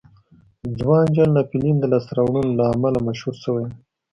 [0.79, 3.71] ځوان جال ناپلیون د لاسته راوړنو له امله مشهور شوی و.